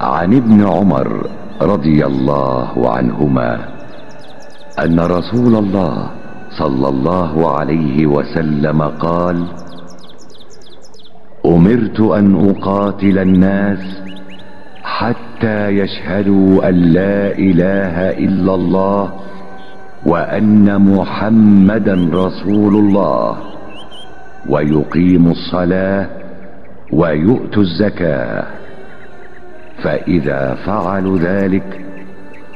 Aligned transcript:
عن 0.00 0.34
ابن 0.34 0.66
عمر 0.66 1.26
رضي 1.62 2.06
الله 2.06 2.90
عنهما 2.96 3.58
أن 4.84 5.00
رسول 5.00 5.54
الله 5.56 6.10
صلى 6.58 6.88
الله 6.88 7.56
عليه 7.58 8.06
وسلم 8.06 8.82
قال 8.82 9.44
أمرت 11.46 12.00
أن 12.00 12.48
أقاتل 12.50 13.18
الناس 13.18 13.78
حتى 14.82 15.68
يشهدوا 15.68 16.68
أن 16.68 16.74
لا 16.74 17.38
إله 17.38 17.96
إلا 18.10 18.54
الله 18.54 19.12
وأن 20.06 20.96
محمدا 20.96 21.94
رسول 22.12 22.74
الله 22.76 23.36
ويقيموا 24.48 25.32
الصلاة 25.32 26.06
ويؤتوا 26.92 27.62
الزكاة. 27.62 28.44
فإذا 29.82 30.54
فعلوا 30.66 31.18
ذلك 31.18 31.80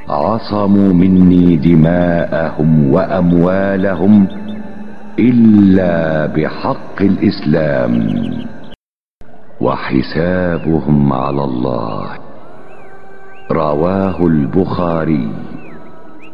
عصموا 0.09 0.92
مني 0.92 1.56
دماءهم 1.56 2.92
وأموالهم 2.92 4.27
إلا 5.19 6.27
بحق 6.27 6.98
الإسلام 7.01 7.92
وحسابهم 9.61 11.12
على 11.12 11.45
الله. 11.45 12.06
رواه 13.52 14.27
البخاري 14.27 15.28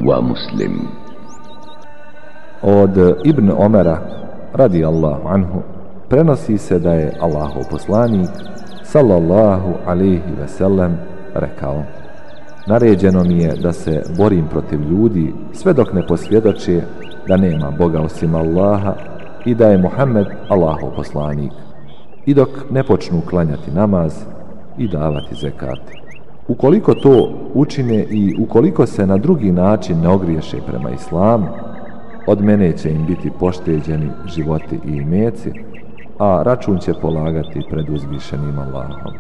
ومسلم. 0.05 0.75
Od 2.63 2.97
Ibn 3.25 3.47
Omera 3.53 3.97
radi 4.57 4.85
Allahu 4.85 5.29
anhu 5.29 5.63
prenosi 6.09 6.59
se 6.59 6.79
da 6.79 6.93
je 6.95 7.13
Allahov 7.21 7.69
poslanik 7.71 8.31
sallallahu 8.93 9.75
alaihi 9.87 10.33
ve 10.41 10.49
sellem 10.49 10.99
rekao 11.35 11.85
Naređeno 12.67 13.25
mi 13.25 13.43
je 13.43 13.53
da 13.63 13.73
se 13.73 14.03
borim 14.17 14.47
protiv 14.49 14.81
ljudi 14.91 15.35
sve 15.53 15.73
dok 15.73 15.93
ne 15.93 16.07
posvjedoče 16.07 16.83
da 17.29 17.37
nema 17.37 17.71
Boga 17.71 18.01
osim 18.01 18.35
Allaha 18.35 18.95
i 19.45 19.55
da 19.55 19.69
je 19.69 19.79
Muhammed 19.79 20.27
Allahov 20.49 20.91
poslanik 20.97 21.53
i 22.27 22.35
dok 22.35 22.49
ne 22.71 22.83
počnu 22.83 23.21
klanjati 23.31 23.71
namaz 23.71 24.25
i 24.79 24.89
davati 24.89 25.35
zekat. 25.35 25.81
Ukoliko 26.49 26.95
to 26.95 27.31
učine 27.55 28.05
i 28.11 28.37
ukoliko 28.39 28.87
se 28.87 29.07
na 29.07 29.17
drugi 29.17 29.53
način 29.53 30.01
ne 30.01 30.09
ogriješe 30.09 30.57
prema 30.67 30.91
islamu, 30.91 31.47
od 32.27 32.45
mene 32.45 32.77
će 32.77 32.91
im 32.91 33.07
biti 33.07 33.31
pošteđeni 33.41 34.11
životi 34.27 34.79
i 34.87 34.97
imeci, 34.97 35.53
a 36.19 36.43
račun 36.43 36.79
će 36.79 36.93
polagati 37.03 37.63
pred 37.71 37.89
uzvišenim 37.91 38.59
Allahom. 38.59 39.13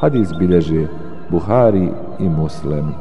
Hadis 0.00 0.28
bilježe 0.38 0.86
Buhari 1.30 1.88
i 2.18 2.28
Muslim 2.28 2.94